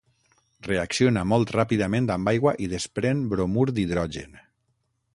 [0.67, 4.39] Reacciona molt ràpidament amb aigua i desprèn bromur d'hidrogen.